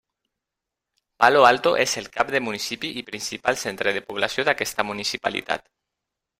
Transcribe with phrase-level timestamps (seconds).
[1.23, 5.73] Palo Alto és el cap de municipi i principal centre de població d'aquesta municipalitat.